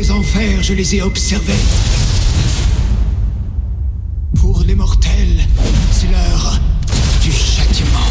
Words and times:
des 0.00 0.10
enfers, 0.10 0.62
je 0.62 0.72
les 0.72 0.94
ai 0.94 1.02
observés. 1.02 1.62
Pour 4.34 4.62
les 4.66 4.74
mortels, 4.74 5.46
c'est 5.92 6.06
l'heure 6.06 6.58
du 7.22 7.30
châtiment. 7.30 8.08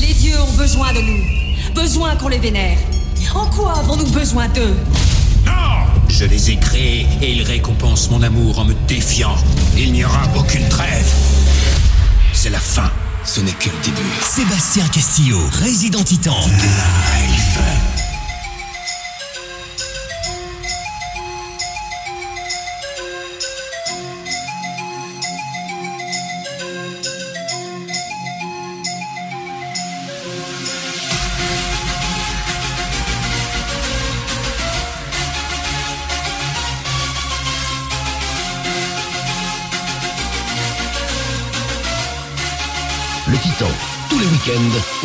Les 0.00 0.14
dieux 0.14 0.40
ont 0.40 0.56
besoin 0.56 0.92
de 0.92 1.00
nous. 1.00 1.24
Besoin 1.74 2.14
qu'on 2.14 2.28
les 2.28 2.38
vénère. 2.38 2.78
En 3.34 3.46
quoi 3.46 3.78
avons-nous 3.80 4.10
besoin 4.12 4.46
d'eux? 4.48 4.76
Non 5.44 5.86
Je 6.08 6.26
les 6.26 6.50
ai 6.50 6.56
créés 6.56 7.08
et 7.20 7.32
ils 7.32 7.42
récompensent 7.42 8.10
mon 8.10 8.22
amour 8.22 8.60
en 8.60 8.64
me 8.64 8.74
défiant. 8.86 9.34
Il 9.76 9.92
n'y 9.92 10.04
aura 10.04 10.22
aucune 10.36 10.68
trêve. 10.68 11.10
C'est 12.32 12.50
la 12.50 12.60
fin. 12.60 12.92
Ce 13.24 13.40
n'est 13.40 13.58
que 13.58 13.70
le 13.70 13.82
début. 13.82 14.12
Sébastien 14.22 14.86
Castillo, 14.86 15.38
Résident 15.50 16.04
Titan. 16.04 16.36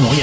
Mỗi 0.04 0.16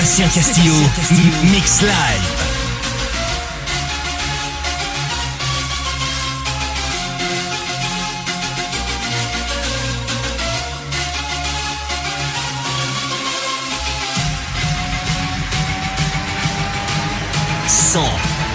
Sébastien 0.00 0.28
Castillo, 0.28 0.74
Mix 1.52 1.82
Live. 1.82 1.90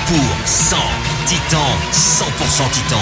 pour 0.08 0.48
100 0.48 0.78
Titan, 1.28 1.58
100% 1.92 2.72
Titan. 2.72 2.96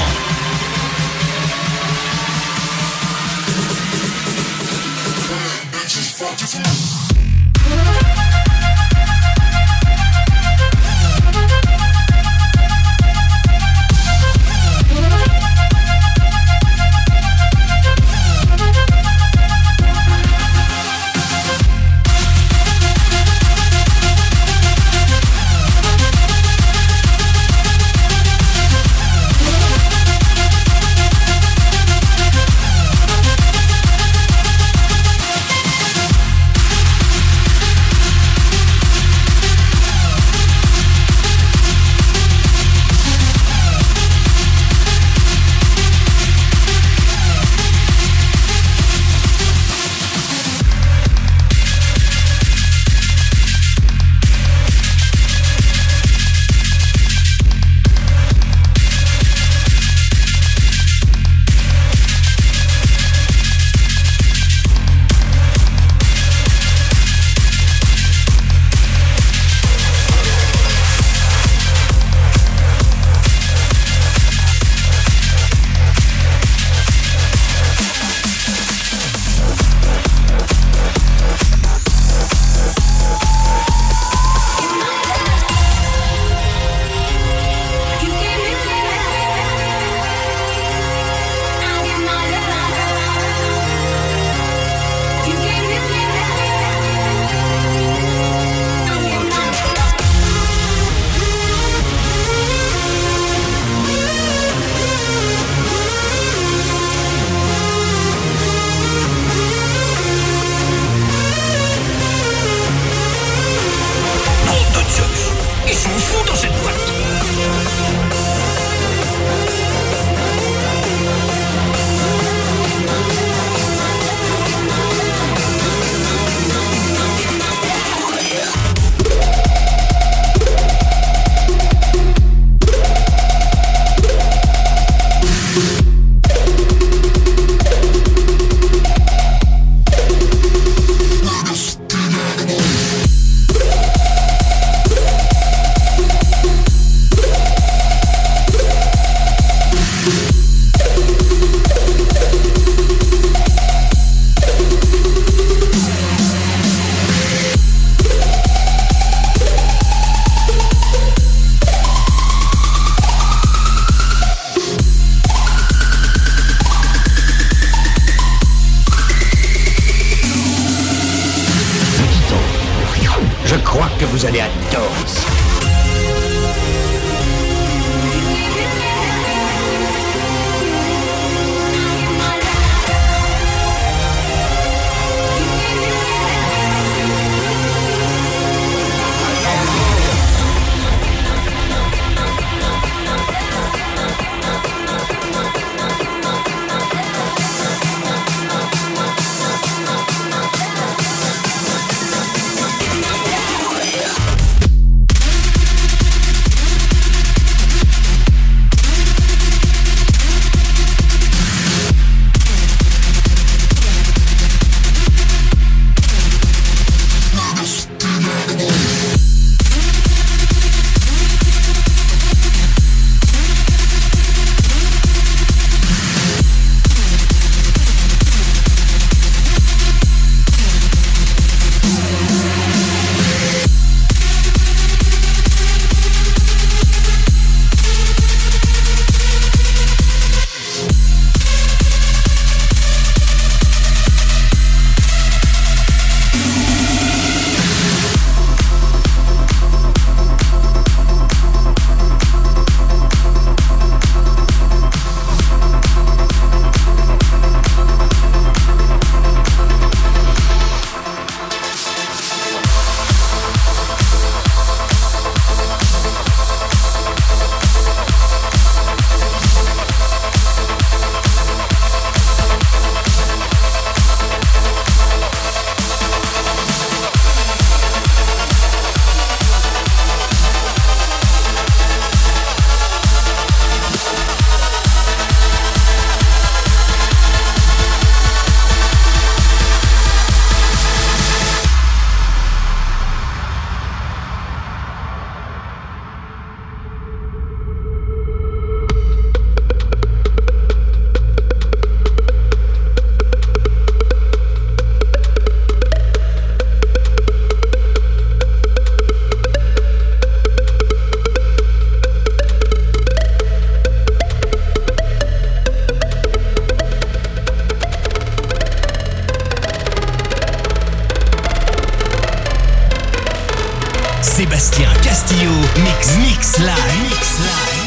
Sébastien 324.54 324.94
Castillo, 325.02 325.52
Mix 325.84 326.16
Mix 326.18 326.60
Live. 326.60 327.02
Mix 327.02 327.40
Live. 327.40 327.83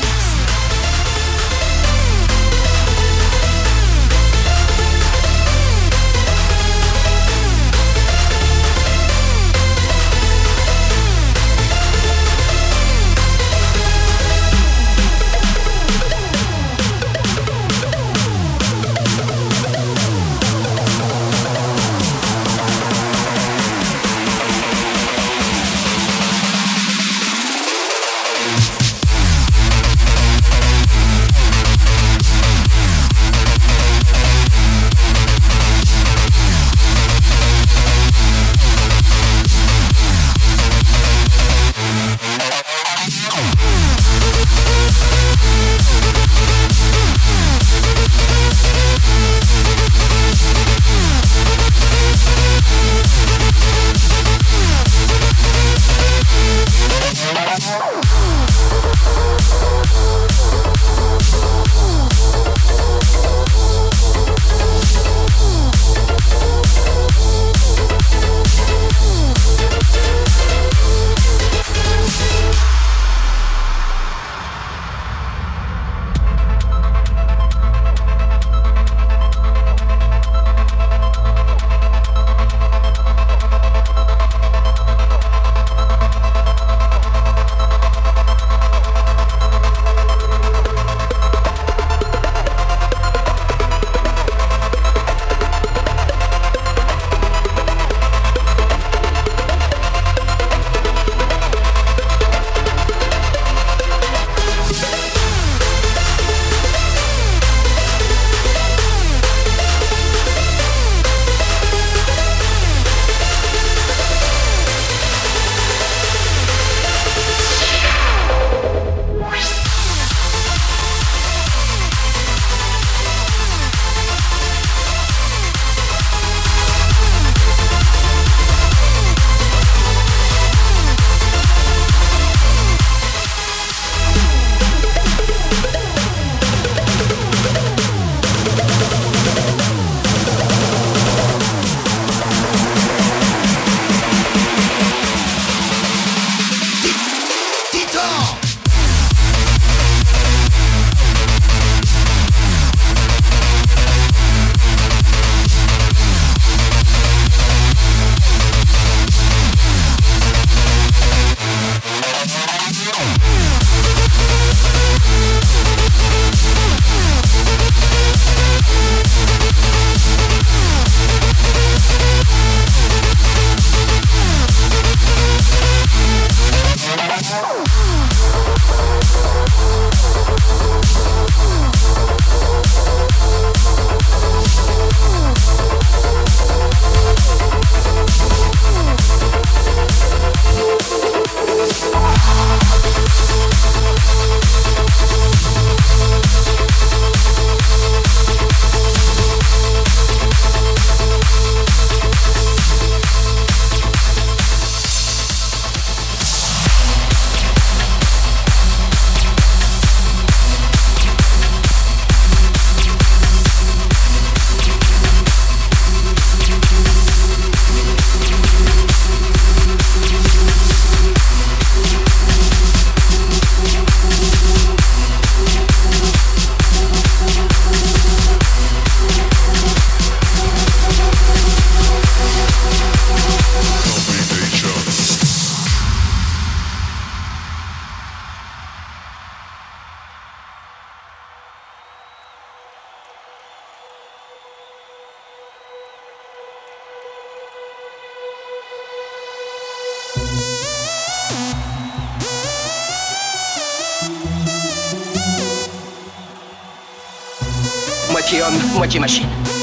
dirty 258.27 258.43
on 258.43 258.53
machine. 258.99 259.56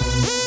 Bye. 0.00 0.39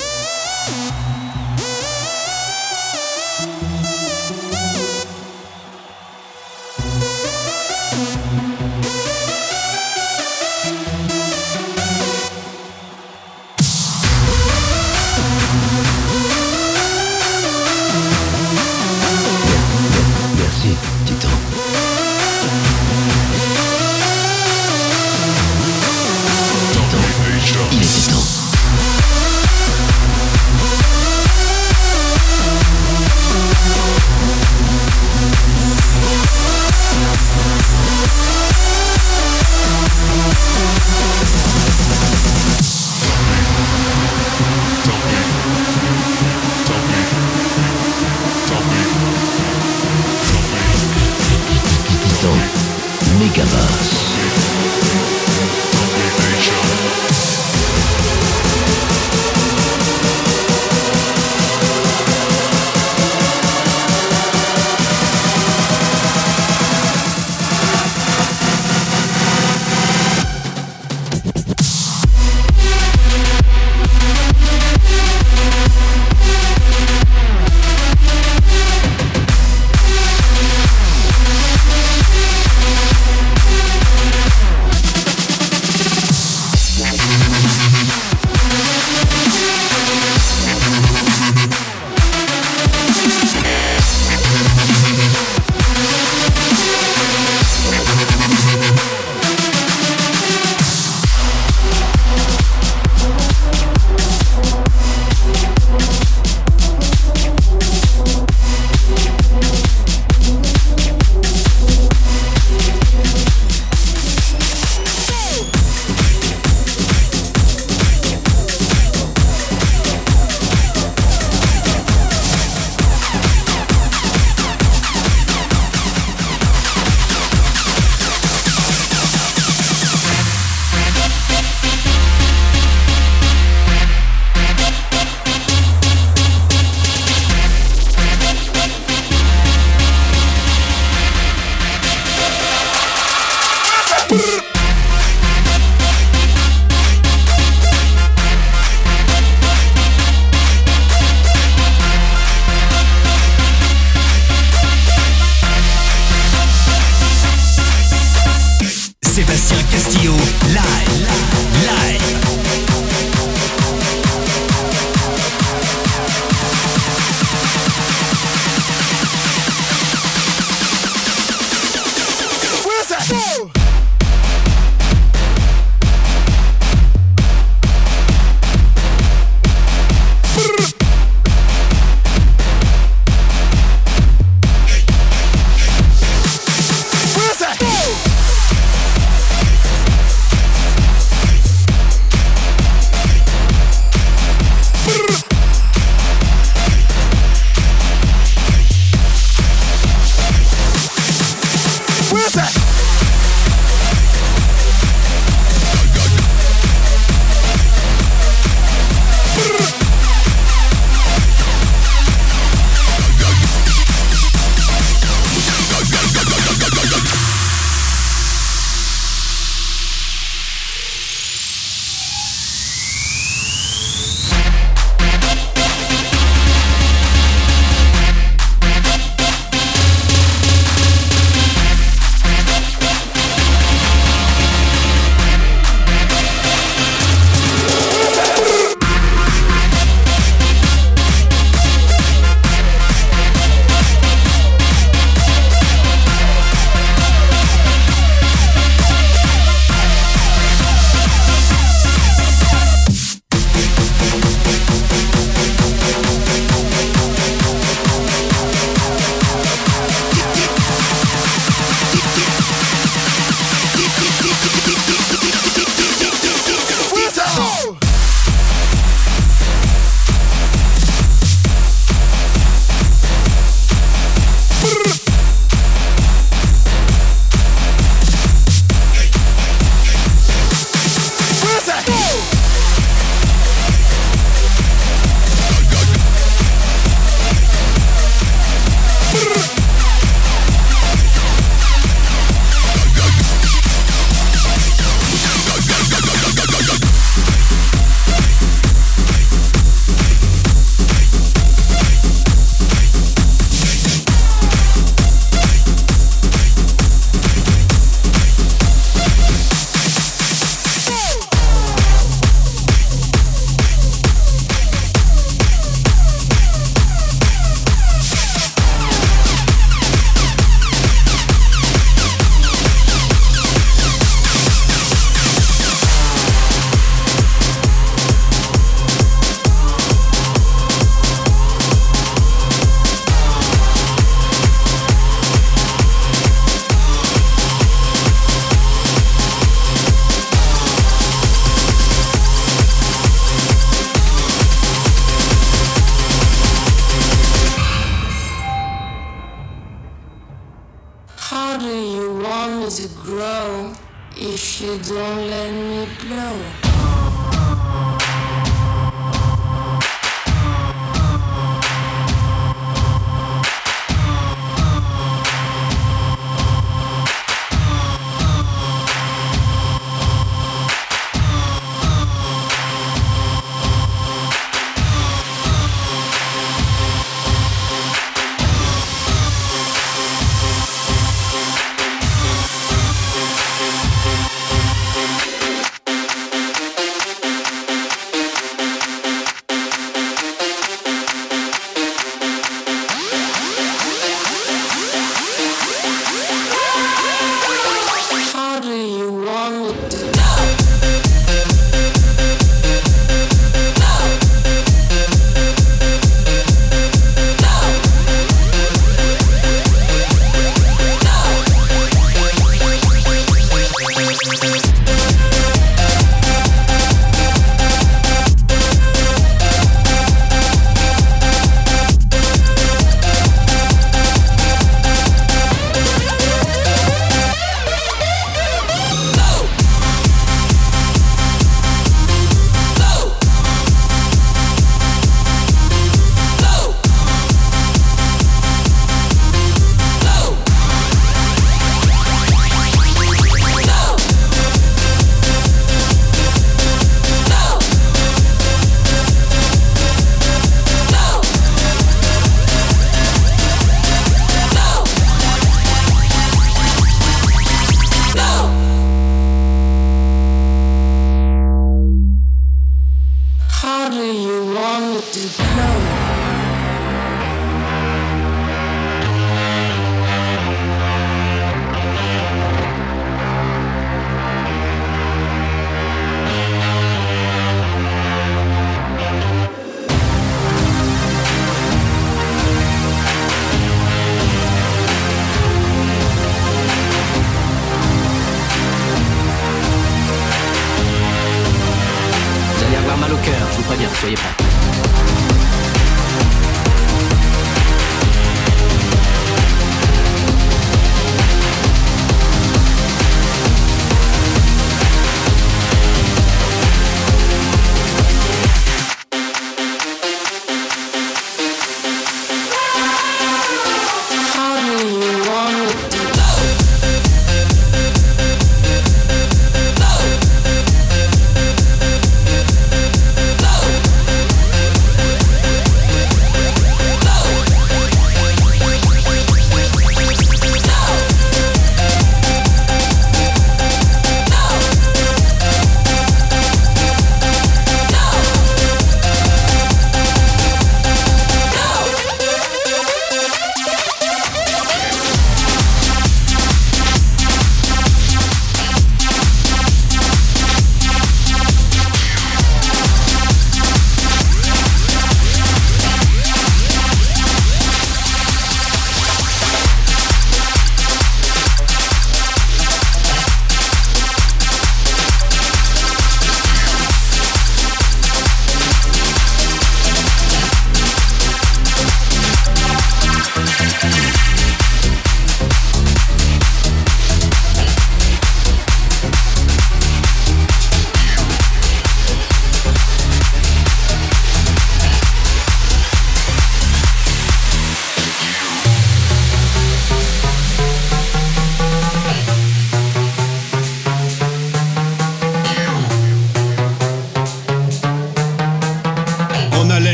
do 351.63 351.69
you 351.69 352.19
want 352.19 352.59
me 352.59 352.69
to 352.69 352.89
grow 352.95 353.73
if 354.17 354.59
you 354.59 354.77
don't 354.79 355.29
let 355.29 355.51
me 355.53 355.87
blow? 356.01 357.12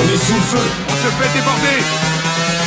On 0.00 0.12
est 0.12 0.16
sous 0.16 0.34
le 0.34 0.40
feu. 0.40 0.66
On 0.88 0.96
se 0.96 1.10
fait 1.18 1.38
déborder 1.38 2.57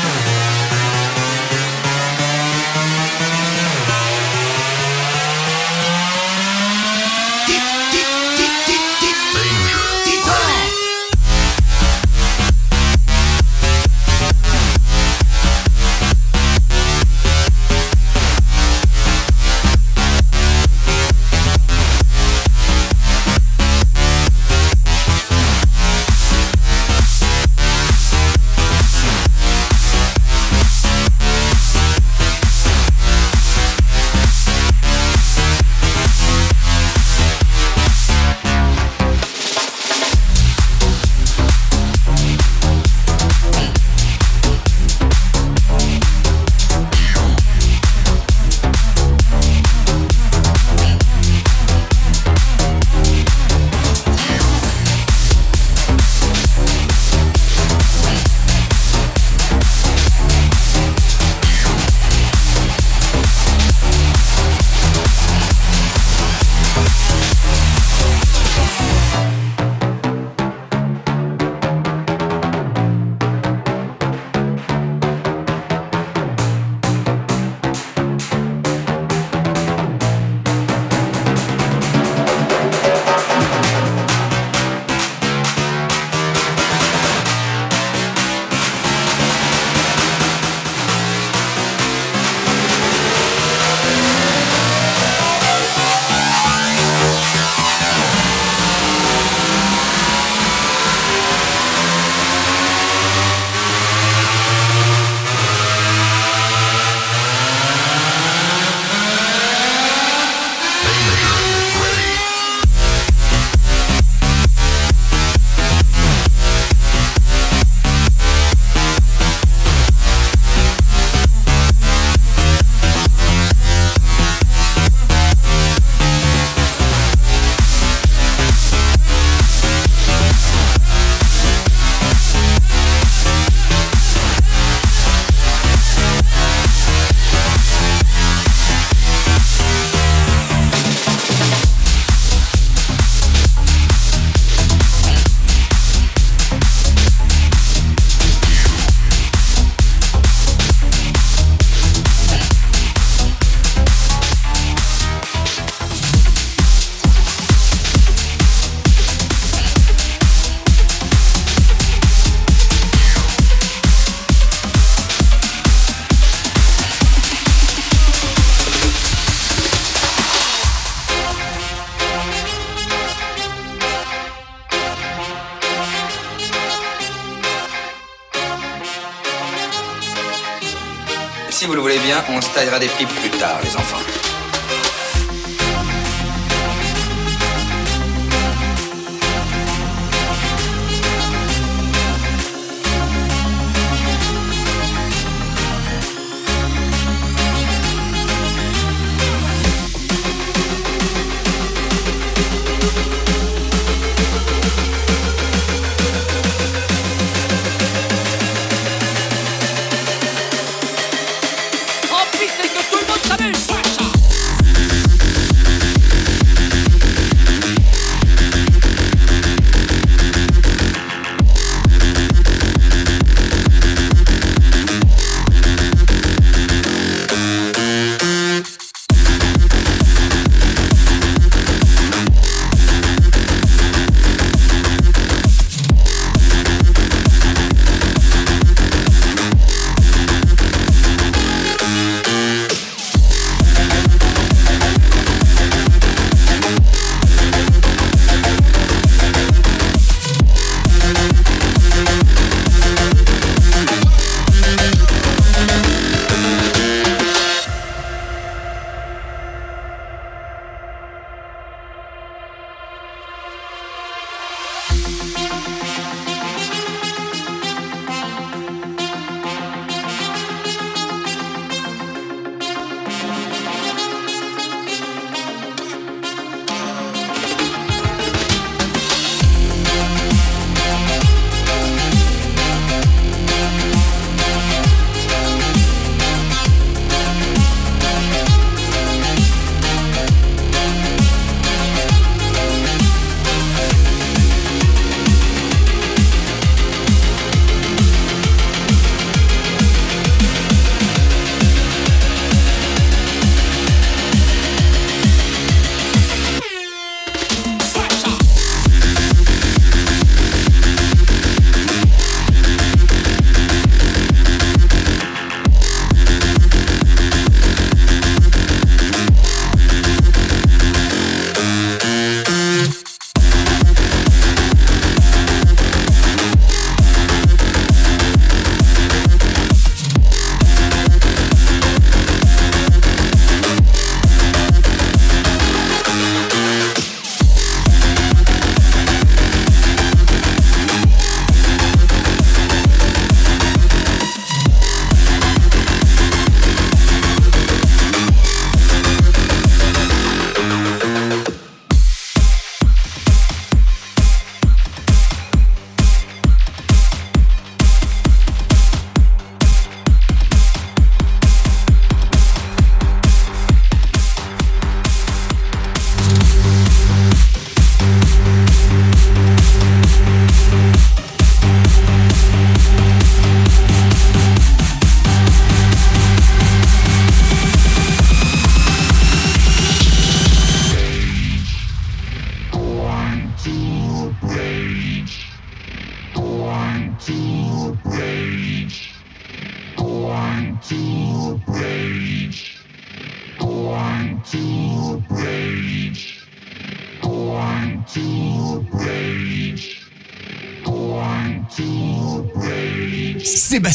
des 182.80 182.88
pipes 182.88 183.11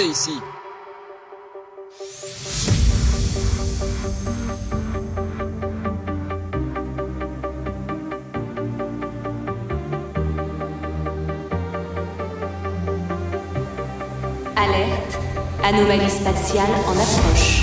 Ici. 0.00 0.40
Alerte, 14.54 15.18
anomalie 15.62 16.08
spatiale 16.08 16.72
en 16.72 16.98
approche. 16.98 17.61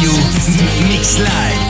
Sébastien 0.00 0.22
Castillo, 0.32 0.88
Mix 0.88 1.18
Live. 1.18 1.69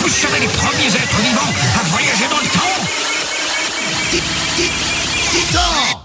Vous 0.00 0.08
serez 0.08 0.40
les 0.40 0.48
premiers 0.48 0.86
êtres 0.86 1.20
vivants 1.20 1.52
à 1.78 1.82
voyager 1.88 2.26
dans 2.30 2.40
le 2.40 2.48
temps. 2.48 2.80
Titan 5.30 5.99